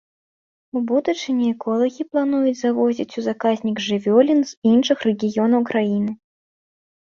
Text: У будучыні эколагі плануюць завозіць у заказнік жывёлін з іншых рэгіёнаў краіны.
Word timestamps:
У 0.77 0.81
будучыні 0.91 1.45
эколагі 1.55 2.07
плануюць 2.15 2.55
завозіць 2.63 3.09
у 3.19 3.25
заказнік 3.27 3.77
жывёлін 3.91 4.39
з 4.55 4.73
іншых 4.73 4.97
рэгіёнаў 5.11 5.61
краіны. 5.73 6.11